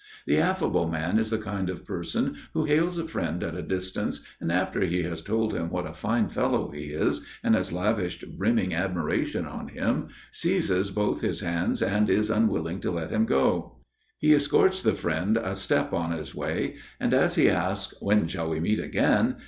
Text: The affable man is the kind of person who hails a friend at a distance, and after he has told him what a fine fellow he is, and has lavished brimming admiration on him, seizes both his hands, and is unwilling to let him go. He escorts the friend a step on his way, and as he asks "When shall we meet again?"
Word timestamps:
The 0.25 0.39
affable 0.39 0.87
man 0.89 1.19
is 1.19 1.29
the 1.29 1.37
kind 1.37 1.69
of 1.69 1.85
person 1.85 2.35
who 2.55 2.63
hails 2.63 2.97
a 2.97 3.05
friend 3.05 3.43
at 3.43 3.53
a 3.53 3.61
distance, 3.61 4.25
and 4.39 4.51
after 4.51 4.81
he 4.83 5.03
has 5.03 5.21
told 5.21 5.53
him 5.53 5.69
what 5.69 5.85
a 5.87 5.93
fine 5.93 6.27
fellow 6.27 6.71
he 6.71 6.85
is, 6.85 7.21
and 7.43 7.53
has 7.53 7.71
lavished 7.71 8.25
brimming 8.35 8.73
admiration 8.73 9.45
on 9.45 9.67
him, 9.67 10.07
seizes 10.31 10.89
both 10.89 11.21
his 11.21 11.41
hands, 11.41 11.83
and 11.83 12.09
is 12.09 12.31
unwilling 12.31 12.79
to 12.79 12.89
let 12.89 13.11
him 13.11 13.25
go. 13.27 13.77
He 14.17 14.33
escorts 14.33 14.81
the 14.81 14.95
friend 14.95 15.37
a 15.37 15.53
step 15.53 15.93
on 15.93 16.11
his 16.13 16.33
way, 16.33 16.77
and 16.99 17.13
as 17.13 17.35
he 17.35 17.47
asks 17.47 17.93
"When 18.01 18.27
shall 18.27 18.49
we 18.49 18.59
meet 18.59 18.79
again?" 18.79 19.35